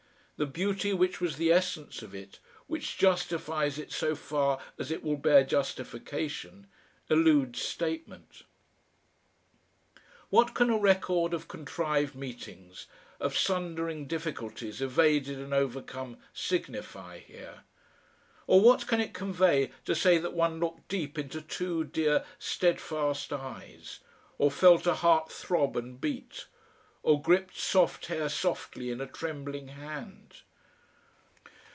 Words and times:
The 0.43 0.47
beauty 0.47 0.91
which 0.91 1.21
was 1.21 1.35
the 1.37 1.51
essence 1.51 2.01
of 2.01 2.15
it, 2.15 2.39
which 2.65 2.97
justifies 2.97 3.77
it 3.77 3.91
so 3.91 4.15
far 4.15 4.59
as 4.79 4.89
it 4.89 5.03
will 5.03 5.15
bear 5.15 5.43
justification, 5.43 6.65
eludes 7.11 7.61
statement. 7.61 8.41
What 10.31 10.55
can 10.55 10.71
a 10.71 10.79
record 10.79 11.35
of 11.35 11.47
contrived 11.47 12.15
meetings, 12.15 12.87
of 13.19 13.37
sundering 13.37 14.07
difficulties 14.07 14.81
evaded 14.81 15.37
and 15.37 15.53
overcome, 15.53 16.17
signify 16.33 17.19
here? 17.19 17.59
Or 18.47 18.61
what 18.61 18.87
can 18.87 18.99
it 18.99 19.13
convey 19.13 19.69
to 19.85 19.93
say 19.93 20.17
that 20.17 20.33
one 20.33 20.59
looked 20.59 20.87
deep 20.87 21.19
into 21.19 21.43
two 21.43 21.83
dear, 21.83 22.25
steadfast 22.39 23.31
eyes, 23.31 23.99
or 24.39 24.49
felt 24.49 24.87
a 24.87 24.95
heart 24.95 25.31
throb 25.31 25.77
and 25.77 26.01
beat, 26.01 26.47
or 27.03 27.19
gripped 27.19 27.57
soft 27.57 28.05
hair 28.05 28.29
softly 28.29 28.91
in 28.91 29.01
a 29.01 29.07
trembling 29.07 29.69
hand? 29.69 30.35